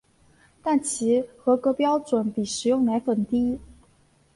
[0.63, 3.59] 但其合格标准比食用奶粉低。